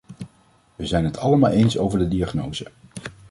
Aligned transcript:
We 0.75 0.85
zijn 0.85 1.05
het 1.05 1.17
allemaal 1.17 1.51
eens 1.51 1.77
over 1.77 1.99
de 1.99 2.07
diagnose. 2.07 2.65